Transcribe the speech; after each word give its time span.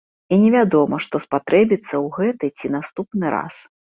І 0.35 0.37
невядома, 0.43 0.99
што 1.05 1.19
спатрэбіцца 1.25 1.79
ў 2.03 2.07
гэты 2.17 2.49
ці 2.57 2.71
наступны 2.77 3.35
раз. 3.35 3.61